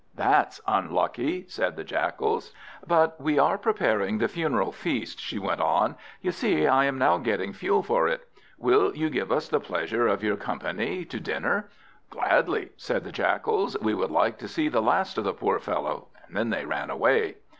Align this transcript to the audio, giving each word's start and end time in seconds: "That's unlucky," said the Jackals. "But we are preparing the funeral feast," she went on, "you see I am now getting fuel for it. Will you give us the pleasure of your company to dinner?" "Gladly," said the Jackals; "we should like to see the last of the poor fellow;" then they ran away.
"That's 0.15 0.59
unlucky," 0.65 1.45
said 1.47 1.75
the 1.75 1.83
Jackals. 1.83 2.53
"But 2.87 3.21
we 3.21 3.37
are 3.37 3.59
preparing 3.59 4.17
the 4.17 4.27
funeral 4.27 4.71
feast," 4.71 5.19
she 5.19 5.37
went 5.37 5.61
on, 5.61 5.95
"you 6.23 6.31
see 6.31 6.65
I 6.65 6.85
am 6.85 6.97
now 6.97 7.19
getting 7.19 7.53
fuel 7.53 7.83
for 7.83 8.07
it. 8.07 8.27
Will 8.57 8.95
you 8.95 9.11
give 9.11 9.31
us 9.31 9.47
the 9.47 9.59
pleasure 9.59 10.07
of 10.07 10.23
your 10.23 10.37
company 10.37 11.05
to 11.05 11.19
dinner?" 11.19 11.69
"Gladly," 12.09 12.71
said 12.77 13.03
the 13.03 13.11
Jackals; 13.11 13.77
"we 13.79 13.91
should 13.93 14.09
like 14.09 14.39
to 14.39 14.47
see 14.47 14.69
the 14.69 14.81
last 14.81 15.19
of 15.19 15.23
the 15.23 15.33
poor 15.35 15.59
fellow;" 15.59 16.07
then 16.31 16.49
they 16.49 16.65
ran 16.65 16.89
away. 16.89 17.35